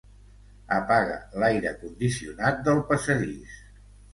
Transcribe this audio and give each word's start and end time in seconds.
Apaga 0.77 1.17
l'aire 1.43 1.75
condicionat 1.83 2.67
del 2.69 2.85
passadís. 2.91 3.63